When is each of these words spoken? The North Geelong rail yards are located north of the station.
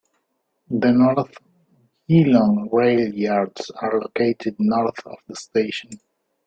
The 0.71 0.89
North 0.93 1.35
Geelong 2.09 2.69
rail 2.71 3.13
yards 3.13 3.69
are 3.69 3.99
located 4.01 4.55
north 4.57 4.97
of 5.05 5.19
the 5.27 5.35
station. 5.35 5.91